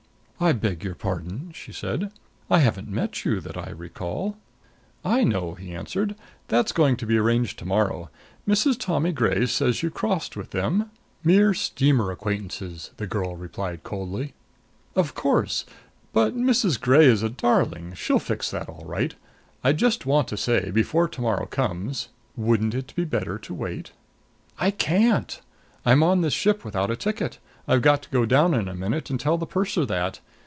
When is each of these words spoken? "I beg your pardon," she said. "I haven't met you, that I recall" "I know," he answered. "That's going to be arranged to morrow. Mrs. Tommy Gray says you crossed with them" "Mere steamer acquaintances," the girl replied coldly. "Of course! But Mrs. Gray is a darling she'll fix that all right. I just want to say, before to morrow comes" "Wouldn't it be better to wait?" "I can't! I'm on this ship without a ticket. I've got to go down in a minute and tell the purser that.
"I 0.43 0.53
beg 0.53 0.83
your 0.83 0.95
pardon," 0.95 1.51
she 1.53 1.71
said. 1.71 2.11
"I 2.49 2.57
haven't 2.61 2.89
met 2.89 3.25
you, 3.25 3.39
that 3.41 3.55
I 3.55 3.69
recall" 3.69 4.37
"I 5.19 5.23
know," 5.23 5.53
he 5.53 5.71
answered. 5.75 6.15
"That's 6.47 6.71
going 6.71 6.97
to 6.97 7.05
be 7.05 7.15
arranged 7.19 7.59
to 7.59 7.65
morrow. 7.65 8.09
Mrs. 8.47 8.79
Tommy 8.79 9.11
Gray 9.11 9.45
says 9.45 9.83
you 9.83 9.91
crossed 9.91 10.35
with 10.35 10.49
them" 10.49 10.89
"Mere 11.23 11.53
steamer 11.53 12.09
acquaintances," 12.09 12.89
the 12.97 13.05
girl 13.05 13.35
replied 13.35 13.83
coldly. 13.83 14.33
"Of 14.95 15.13
course! 15.13 15.63
But 16.11 16.35
Mrs. 16.35 16.81
Gray 16.81 17.05
is 17.05 17.21
a 17.21 17.29
darling 17.29 17.93
she'll 17.93 18.17
fix 18.17 18.49
that 18.49 18.67
all 18.67 18.83
right. 18.87 19.13
I 19.63 19.73
just 19.73 20.07
want 20.07 20.27
to 20.29 20.37
say, 20.37 20.71
before 20.71 21.07
to 21.07 21.21
morrow 21.21 21.45
comes" 21.45 22.09
"Wouldn't 22.35 22.73
it 22.73 22.95
be 22.95 23.05
better 23.05 23.37
to 23.37 23.53
wait?" 23.53 23.91
"I 24.57 24.71
can't! 24.71 25.39
I'm 25.85 26.01
on 26.01 26.21
this 26.21 26.33
ship 26.33 26.65
without 26.65 26.89
a 26.89 26.95
ticket. 26.95 27.37
I've 27.67 27.83
got 27.83 28.01
to 28.03 28.09
go 28.09 28.25
down 28.25 28.55
in 28.55 28.67
a 28.67 28.73
minute 28.75 29.11
and 29.11 29.19
tell 29.19 29.37
the 29.37 29.45
purser 29.45 29.85
that. 29.85 30.19